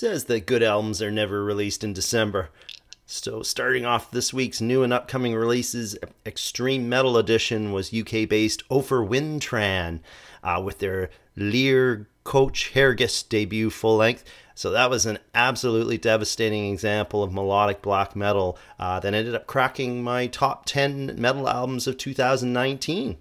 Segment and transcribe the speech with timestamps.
[0.00, 2.48] Says that good albums are never released in December?
[3.04, 5.94] So, starting off this week's new and upcoming releases,
[6.24, 10.00] Extreme Metal Edition was UK based Oferwintran
[10.42, 14.24] uh, with their Llyfr Coch Hergest debut full length.
[14.54, 19.46] So, that was an absolutely devastating example of melodic black metal uh, that ended up
[19.46, 23.18] cracking my top 10 metal albums of 2019.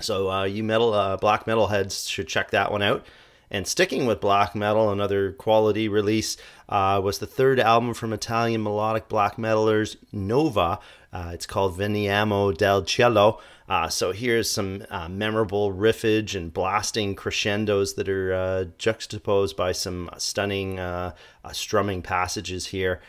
[0.00, 3.04] So, uh, you metal uh, black metal heads should check that one out.
[3.50, 6.36] And sticking with black metal, another quality release
[6.68, 10.78] uh, was the third album from Italian melodic black metalers Nova.
[11.12, 13.40] Uh, it's called Veniamo del Cielo.
[13.68, 19.72] Uh, so here's some uh, memorable riffage and blasting crescendos that are uh, juxtaposed by
[19.72, 21.12] some stunning uh,
[21.52, 23.00] strumming passages here.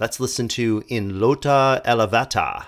[0.00, 2.66] Let's listen to In Lotta Elevata.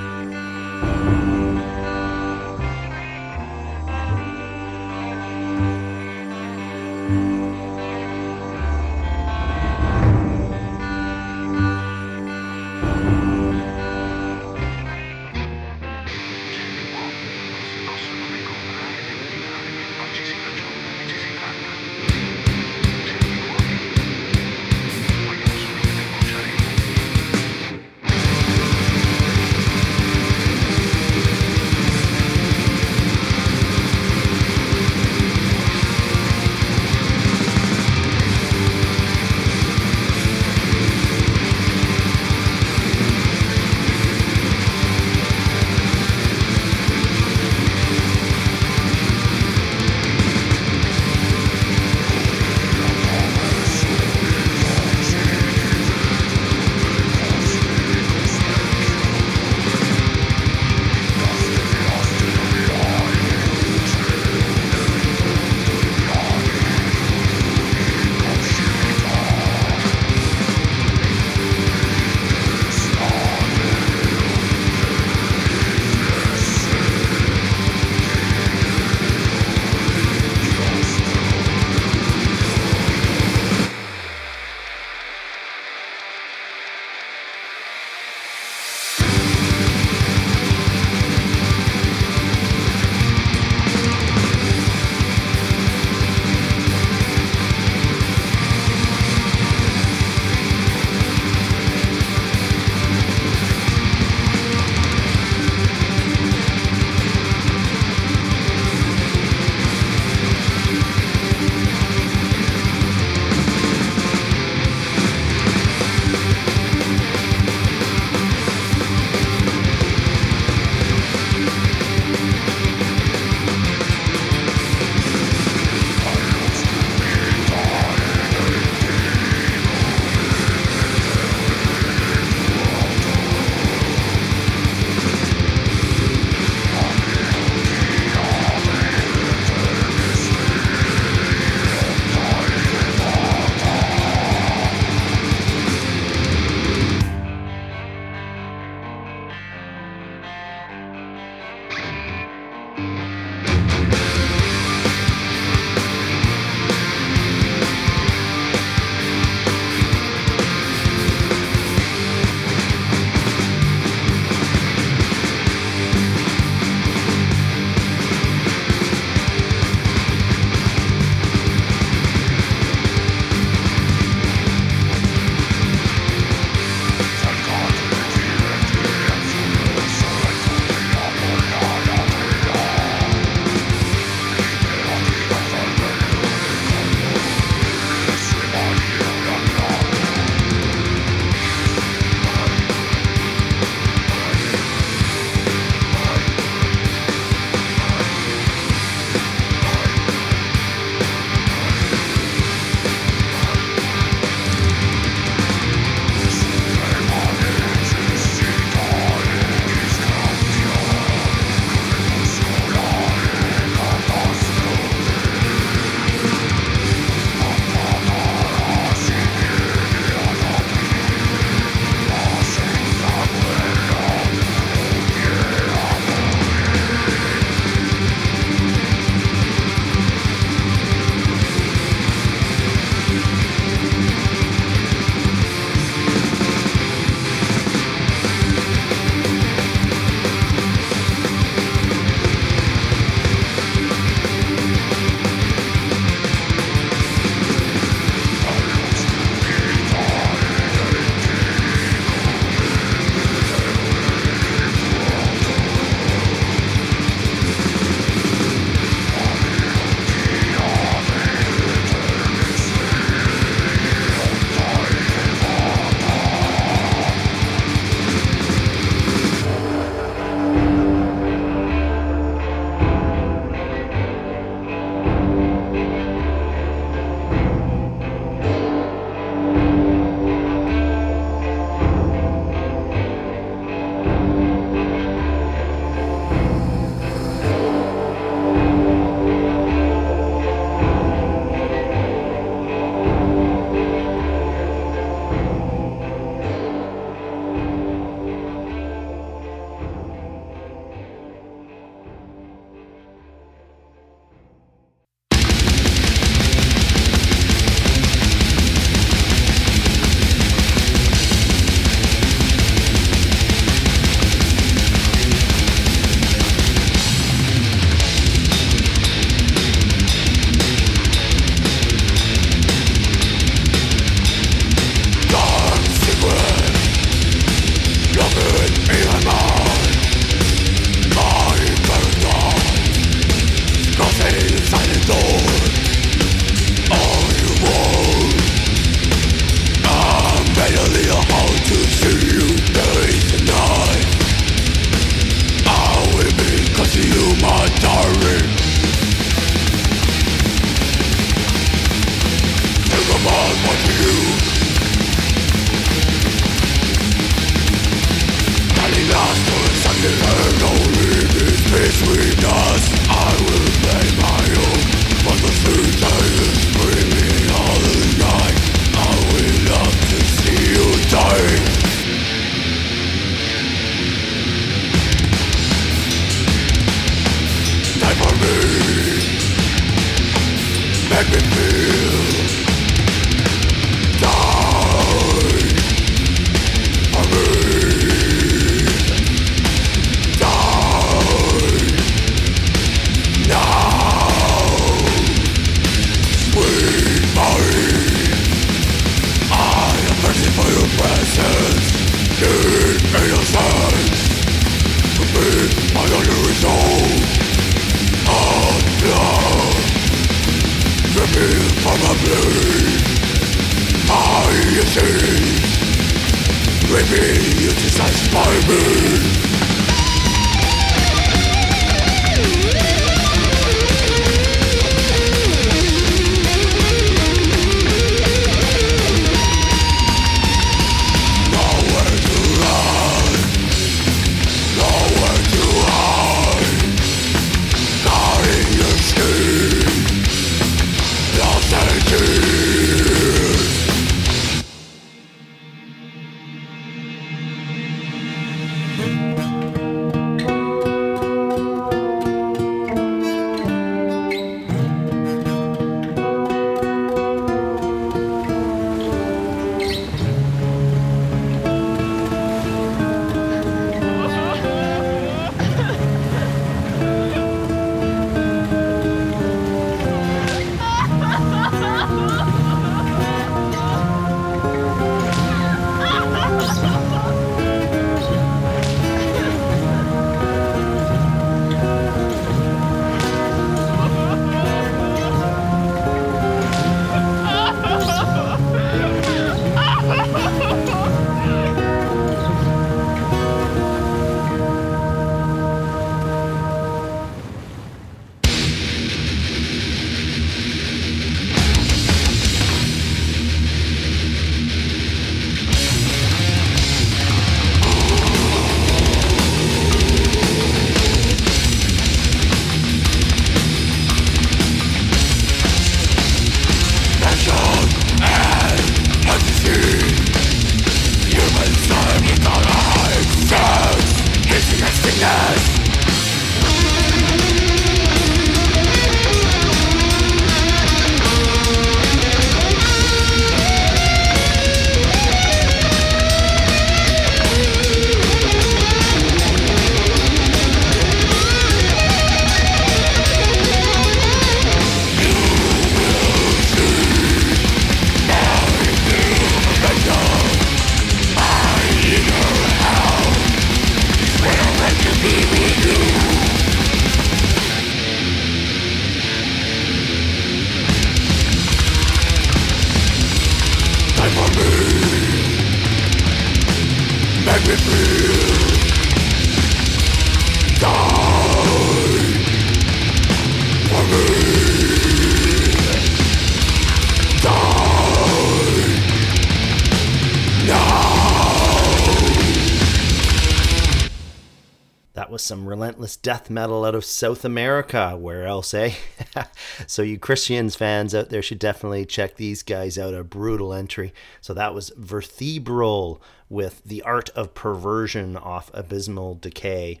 [586.16, 588.16] Death metal out of South America.
[588.16, 588.94] Where else, eh?
[589.86, 593.14] so, you Krisiun fans out there should definitely check these guys out.
[593.14, 594.12] A brutal entry.
[594.40, 600.00] So, that was Verthebral with The Art of Perversion off Abysmal Decay.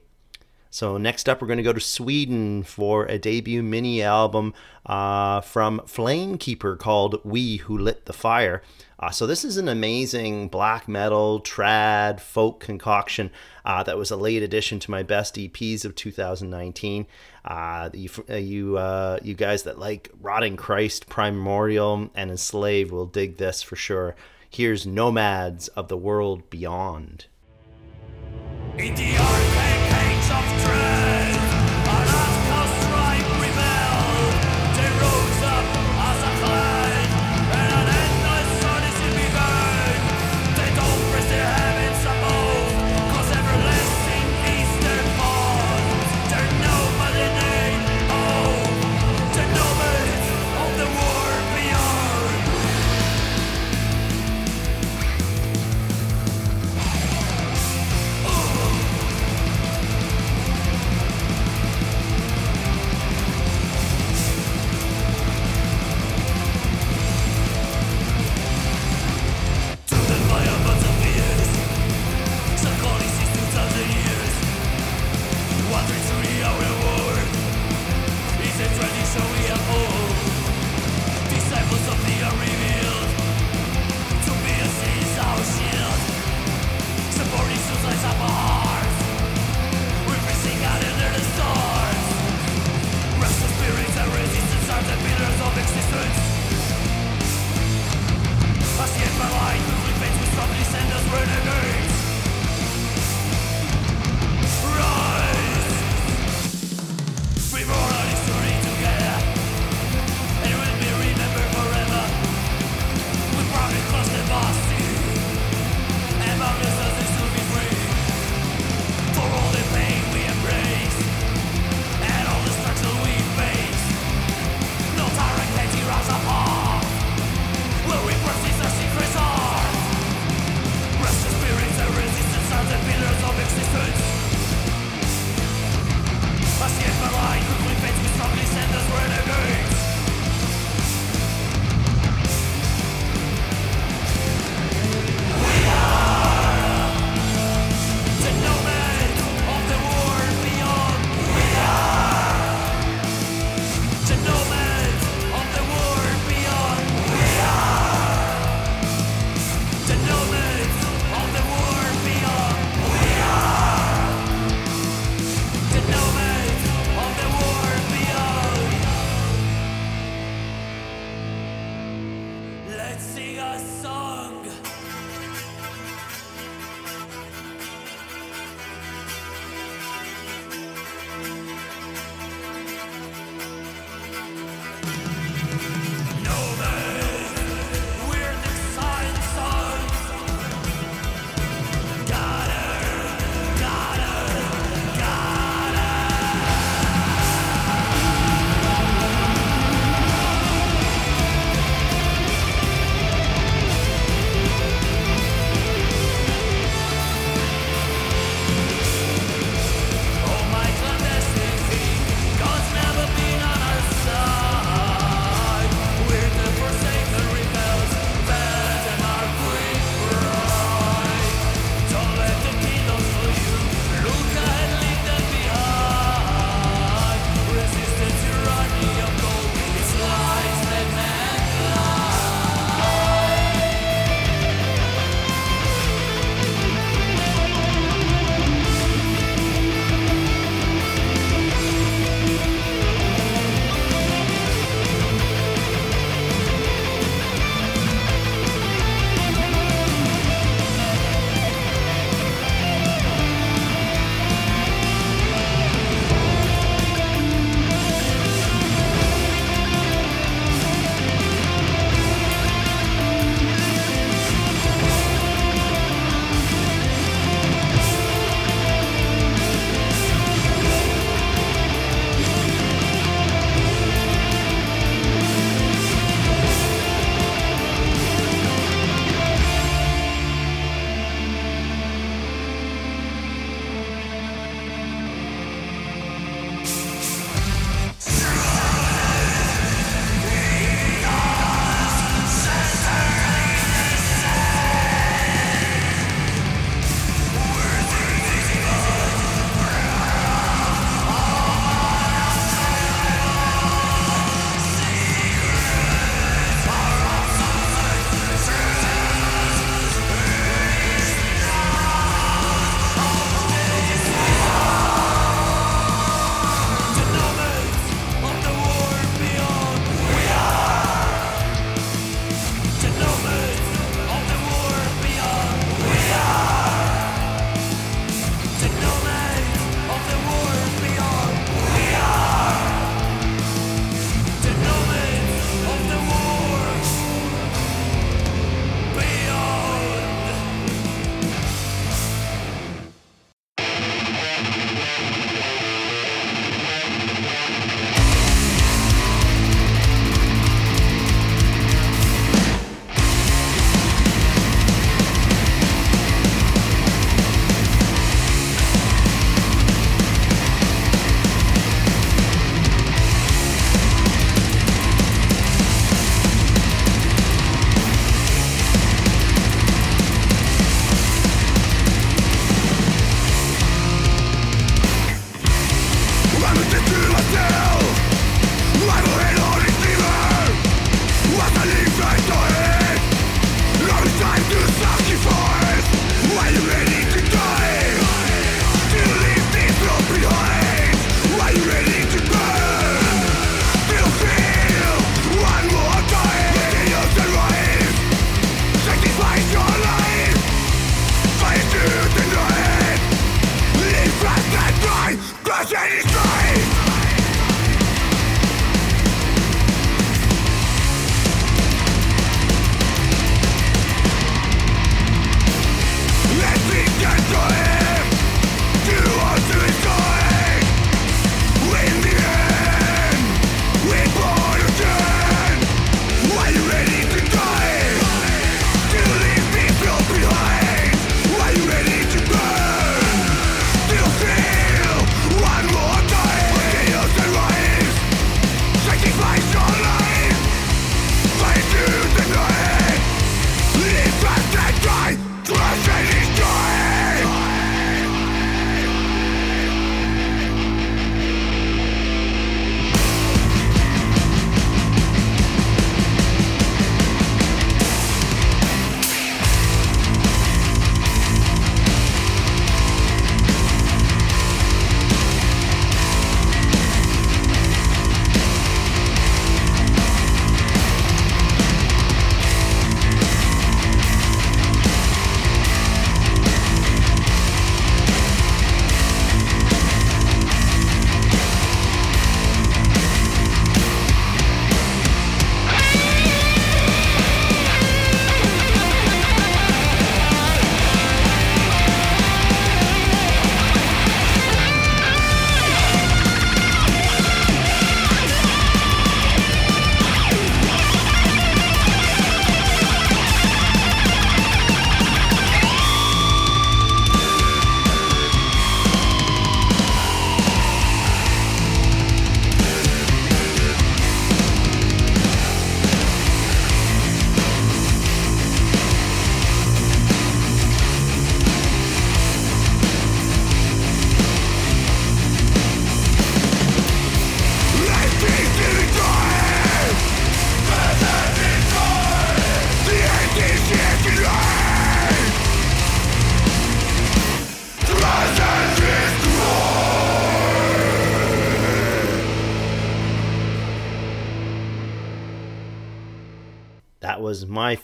[0.72, 4.54] So, next up, we're going to go to Sweden for a debut mini album
[4.86, 8.62] uh, from Flamekeeper called We Who Lit the Fire.
[9.00, 13.30] Uh, so this is an amazing black metal, trad, folk concoction
[13.64, 17.06] uh, that was a late addition to my best EPs of 2019.
[17.44, 23.06] Uh, you uh, you, uh, you guys that like Rotting Christ, Primordial, and Enslaved will
[23.06, 24.14] dig this for sure.
[24.48, 27.26] Here's Nomads of the World Beyond.
[28.78, 29.16] In the
[30.30, 31.39] of dread.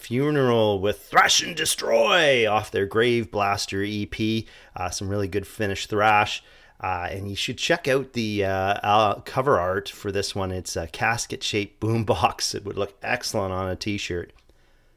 [0.07, 4.47] Funeral with Thrash and Destroy off their Graveblaster EP.
[4.77, 6.45] Uh, some really good Finnish thrash.
[6.81, 10.53] Uh, and you should check out the uh, cover art for this one.
[10.53, 12.55] It's a casket shaped boombox.
[12.55, 14.33] It would look excellent on a t shirt.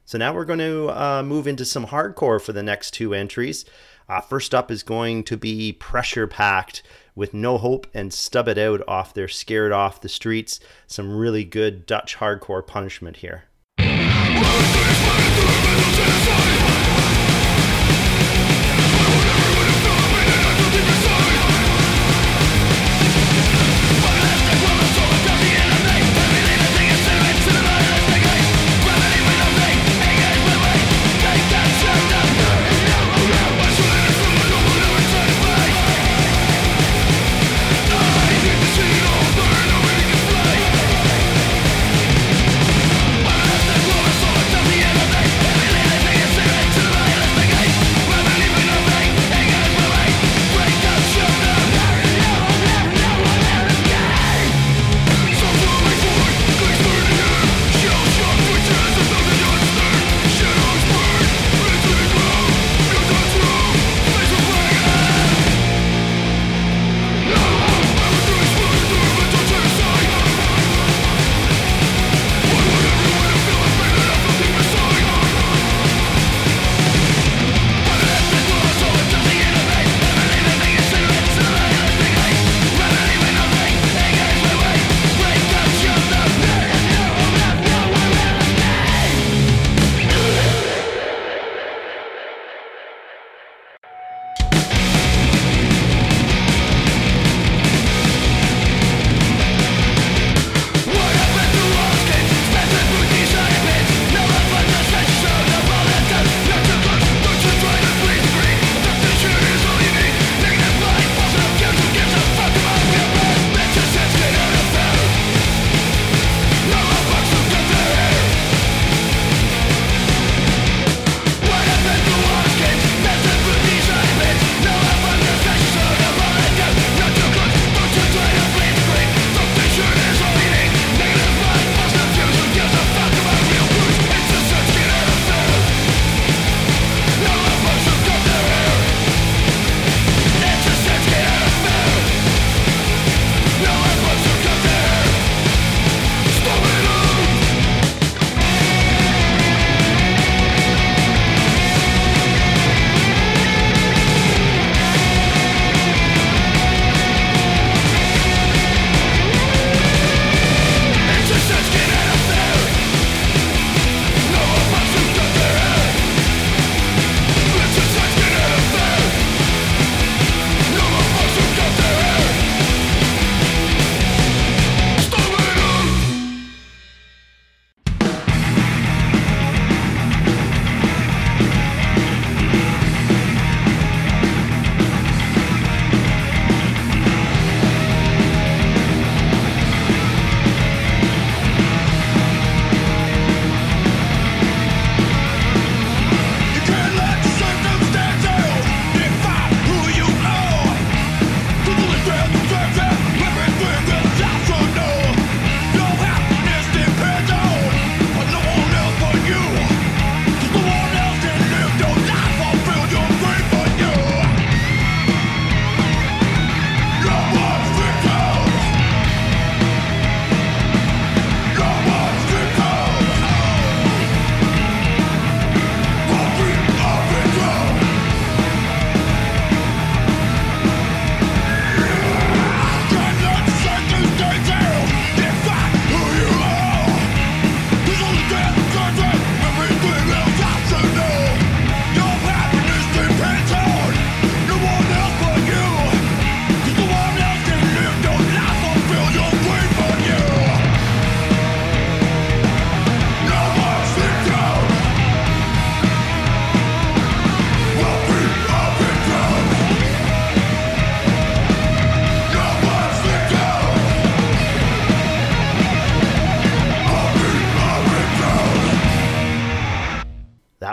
[0.06, 3.66] So now we're going to uh, move into some hardcore for the next two entries.
[4.08, 6.84] Uh, first up is going to be Pressure Pact
[7.16, 10.60] with No Hope and Stub It Out off their Scared Off the Streets.
[10.86, 13.46] Some really good Dutch hardcore punishment here.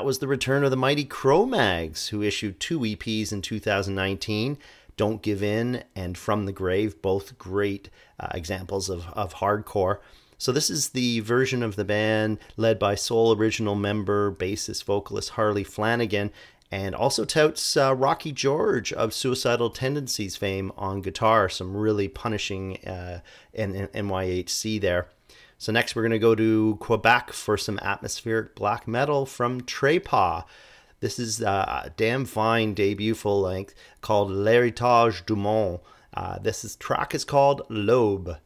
[0.07, 4.57] Was the return of the mighty Cro-Mags, who issued two EPs in 2019
[4.97, 7.91] Don't Give In and From the Grave, both great
[8.21, 9.99] uh, examples of, of hardcore.
[10.39, 15.31] So this is the version of the band led by sole original member, bassist, vocalist
[15.31, 16.31] Harley Flanagan,
[16.71, 21.49] and also touts uh, Rocky George of Suicidal Tendencies fame on guitar.
[21.49, 23.23] Some really punishing uh,
[23.59, 25.09] NYHC there.
[25.59, 30.45] So next we're going to go to Quebec for some atmospheric black metal from Trépas.
[31.01, 35.81] This is uh, a damn fine debut full length called L'Héritage du Monde.
[36.15, 38.39] Uh, this is, track is called Lobe.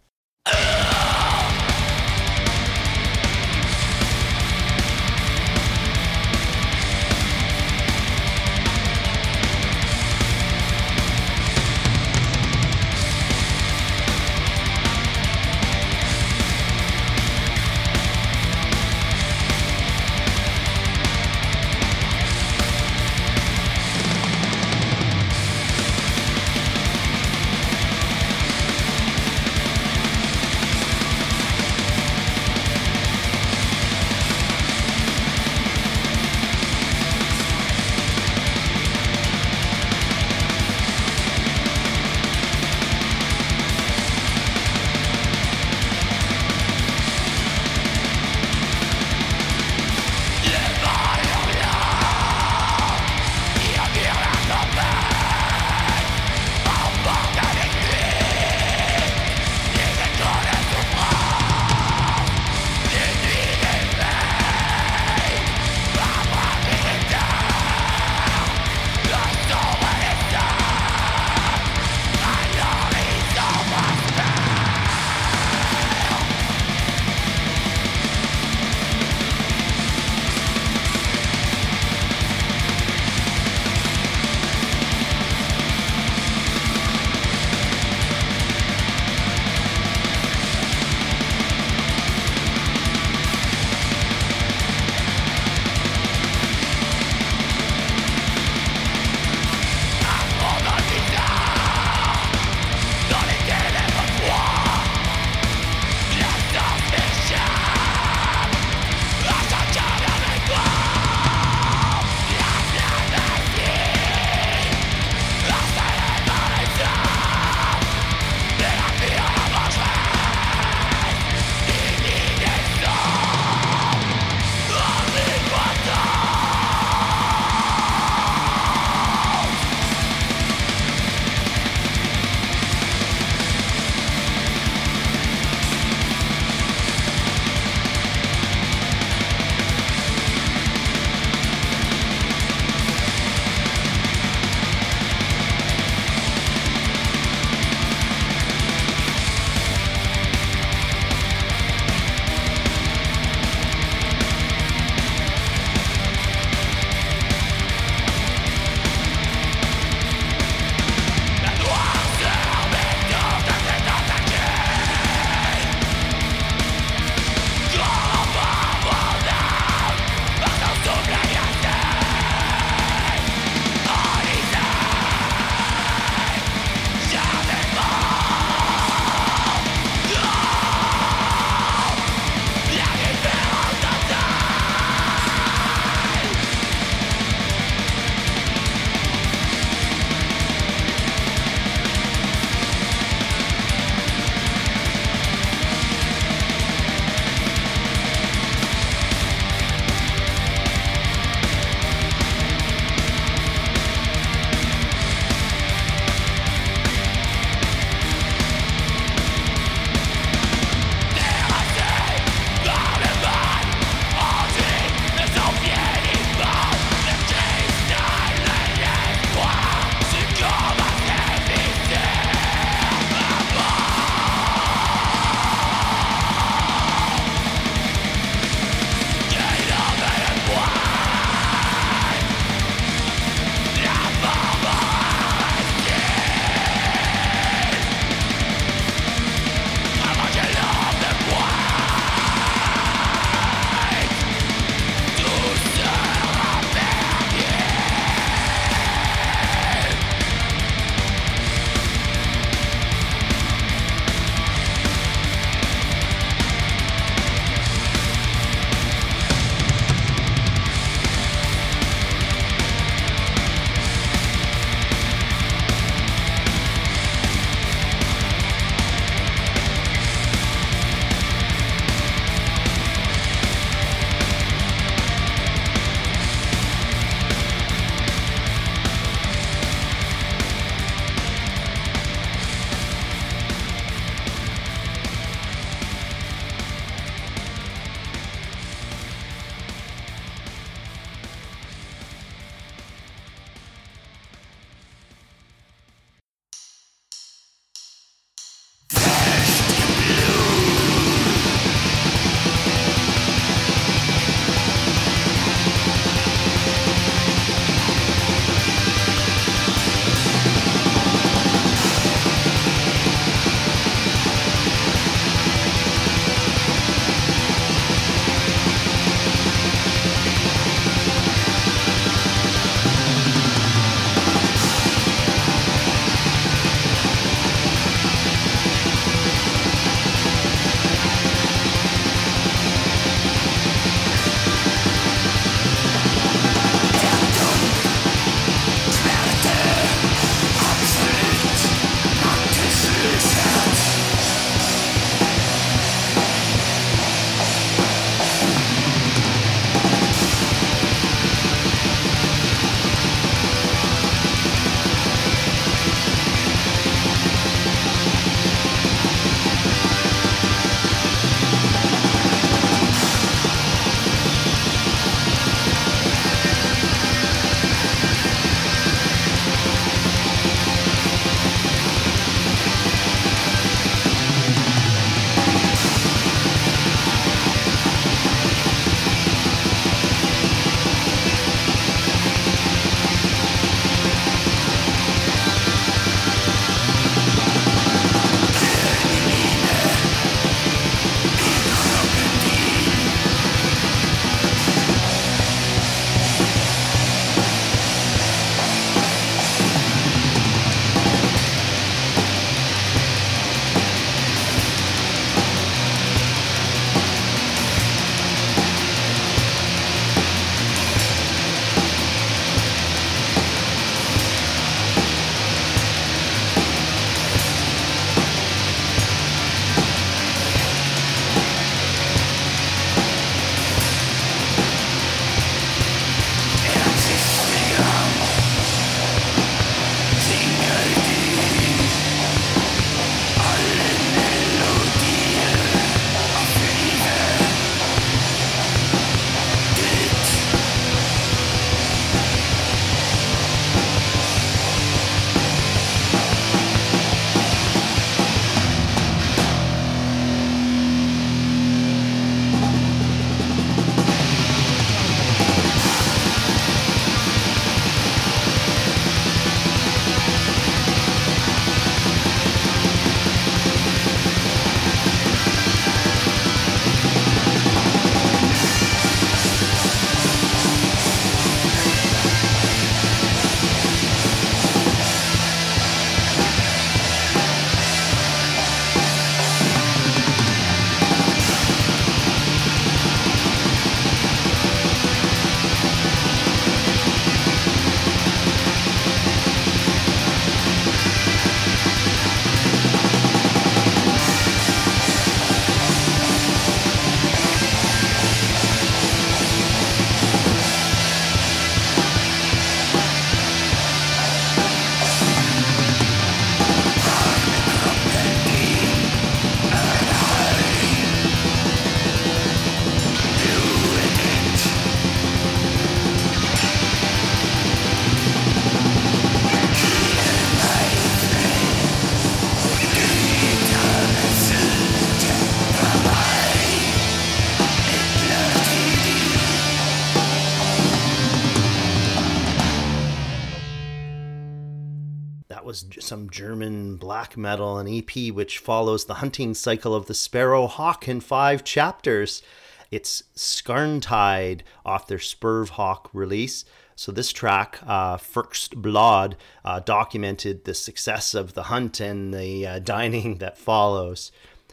[537.31, 541.63] Black metal, an EP which follows the hunting cycle of the sparrow hawk in five
[541.63, 542.43] chapters.
[542.91, 546.65] It's Skarntyde off their Spurvehawk release.
[546.97, 552.67] So this track, uh, First Blood, uh, documented the success of the hunt and the
[552.67, 554.33] uh, dining that follows.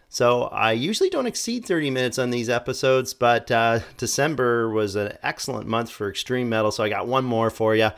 [0.10, 5.16] So I usually don't exceed 30 minutes on these episodes, but uh, December was an
[5.22, 7.92] excellent month for extreme metal, so I got one more for you.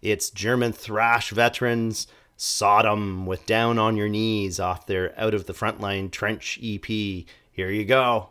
[0.00, 2.06] It's German thrash veterans
[2.36, 6.86] Sodom with Down on Your Knees off their Out of the Frontline Trench EP.
[6.86, 8.30] Here you go.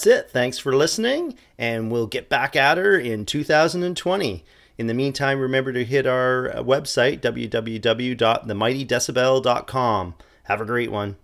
[0.00, 0.30] That's it.
[0.30, 4.42] Thanks for listening, and we'll get back at her in 2020.
[4.78, 10.14] In the meantime, remember to hit our uh, website, www.themightydecibel.com.
[10.44, 11.16] Have a great one.